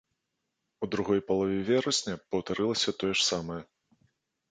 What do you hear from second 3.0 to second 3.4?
тое ж